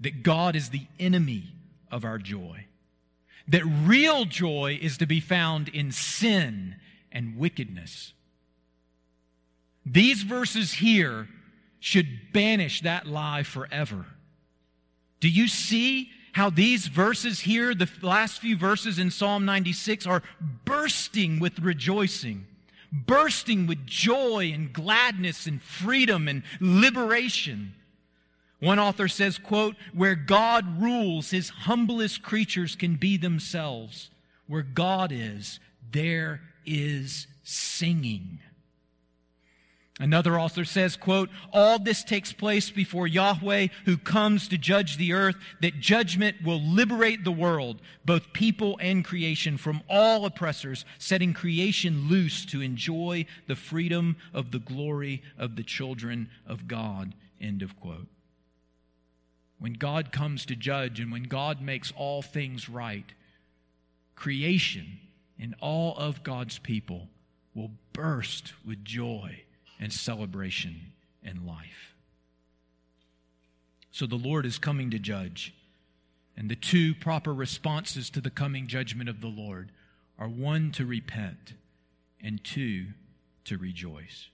[0.00, 1.54] that God is the enemy
[1.90, 2.66] of our joy,
[3.48, 6.76] that real joy is to be found in sin
[7.12, 8.12] and wickedness.
[9.84, 11.28] These verses here
[11.78, 14.06] should banish that lie forever.
[15.20, 20.22] Do you see how these verses here, the last few verses in Psalm 96, are
[20.64, 22.46] bursting with rejoicing?
[22.92, 27.74] bursting with joy and gladness and freedom and liberation.
[28.60, 34.10] One author says, quote, where God rules, his humblest creatures can be themselves.
[34.46, 35.60] Where God is,
[35.92, 38.40] there is singing.
[39.98, 45.14] Another author says, quote, all this takes place before Yahweh who comes to judge the
[45.14, 51.32] earth, that judgment will liberate the world, both people and creation, from all oppressors, setting
[51.32, 57.14] creation loose to enjoy the freedom of the glory of the children of God.
[57.40, 58.06] End of quote.
[59.58, 63.06] When God comes to judge and when God makes all things right,
[64.14, 64.98] creation
[65.38, 67.08] and all of God's people
[67.54, 69.42] will burst with joy
[69.80, 70.92] and celebration
[71.24, 71.94] and life.
[73.90, 75.54] So the Lord is coming to judge.
[76.36, 79.72] And the two proper responses to the coming judgment of the Lord
[80.18, 81.54] are one, to repent,
[82.22, 82.88] and two,
[83.44, 84.28] to rejoice.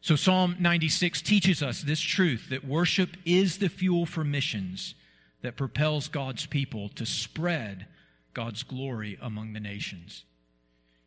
[0.00, 4.94] So, Psalm 96 teaches us this truth that worship is the fuel for missions
[5.42, 7.86] that propels God's people to spread
[8.32, 10.24] God's glory among the nations.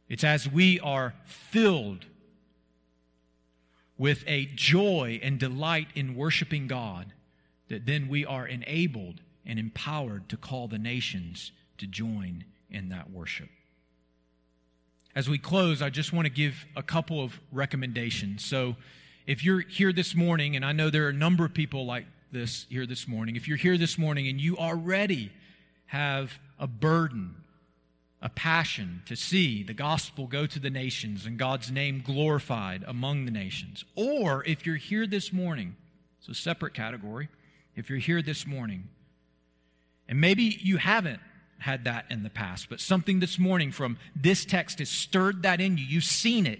[0.09, 2.05] It's as we are filled
[3.97, 7.13] with a joy and delight in worshiping God
[7.69, 13.09] that then we are enabled and empowered to call the nations to join in that
[13.09, 13.49] worship.
[15.15, 18.43] As we close, I just want to give a couple of recommendations.
[18.45, 18.75] So,
[19.27, 22.05] if you're here this morning, and I know there are a number of people like
[22.31, 25.31] this here this morning, if you're here this morning and you already
[25.87, 27.35] have a burden
[28.21, 33.25] a passion to see the gospel go to the nations and God's name glorified among
[33.25, 33.83] the nations.
[33.95, 35.75] Or if you're here this morning,
[36.19, 37.29] it's a separate category.
[37.75, 38.89] If you're here this morning,
[40.07, 41.19] and maybe you haven't
[41.61, 45.61] had that in the past, but something this morning from this text has stirred that
[45.61, 45.85] in you.
[45.85, 46.59] You've seen it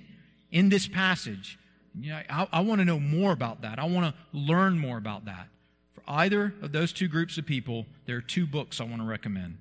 [0.52, 1.58] in this passage.
[1.99, 3.80] You know, I, I want to know more about that.
[3.80, 5.47] I want to learn more about that.
[5.93, 9.08] For either of those two groups of people, there are two books I want to
[9.08, 9.58] recommend.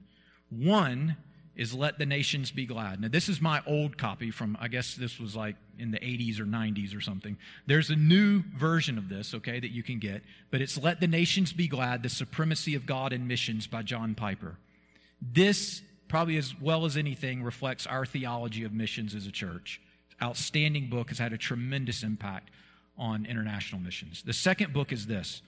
[0.51, 1.17] One
[1.57, 3.01] is Let the Nations Be Glad.
[3.01, 6.39] Now, this is my old copy from, I guess this was like in the 80s
[6.39, 7.37] or 90s or something.
[7.67, 11.07] There's a new version of this, okay, that you can get, but it's Let the
[11.07, 14.57] Nations Be Glad The Supremacy of God in Missions by John Piper.
[15.21, 19.81] This, probably as well as anything, reflects our theology of missions as a church.
[20.23, 22.51] Outstanding book, has had a tremendous impact
[22.99, 24.23] on international missions.
[24.23, 25.43] The second book is this.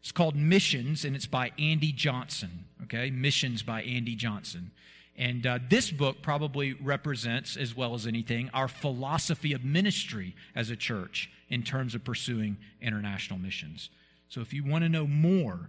[0.00, 2.66] It's called Missions, and it's by Andy Johnson.
[2.84, 4.70] Okay, Missions by Andy Johnson.
[5.16, 10.70] And uh, this book probably represents, as well as anything, our philosophy of ministry as
[10.70, 13.90] a church in terms of pursuing international missions.
[14.28, 15.68] So if you want to know more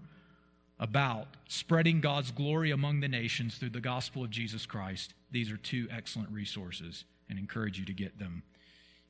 [0.80, 5.58] about spreading God's glory among the nations through the gospel of Jesus Christ, these are
[5.58, 8.44] two excellent resources and encourage you to get them.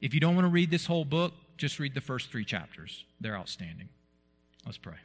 [0.01, 3.05] If you don't want to read this whole book, just read the first three chapters.
[3.19, 3.89] They're outstanding.
[4.65, 4.97] Let's pray.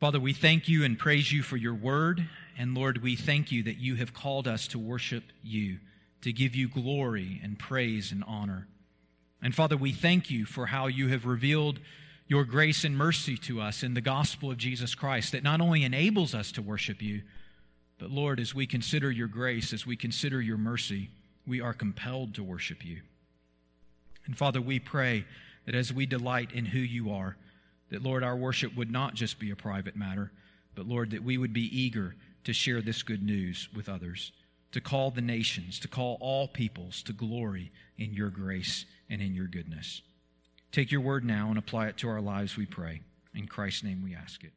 [0.00, 2.28] Father, we thank you and praise you for your word.
[2.58, 5.78] And Lord, we thank you that you have called us to worship you,
[6.22, 8.66] to give you glory and praise and honor.
[9.40, 11.80] And Father, we thank you for how you have revealed
[12.28, 15.84] your grace and mercy to us in the gospel of Jesus Christ that not only
[15.84, 17.22] enables us to worship you,
[17.98, 21.10] but Lord, as we consider your grace, as we consider your mercy,
[21.46, 23.00] we are compelled to worship you.
[24.26, 25.24] And Father, we pray
[25.64, 27.36] that as we delight in who you are,
[27.90, 30.32] that, Lord, our worship would not just be a private matter,
[30.74, 34.32] but, Lord, that we would be eager to share this good news with others,
[34.72, 39.34] to call the nations, to call all peoples to glory in your grace and in
[39.34, 40.02] your goodness.
[40.76, 43.00] Take your word now and apply it to our lives, we pray.
[43.34, 44.52] In Christ's name we ask it.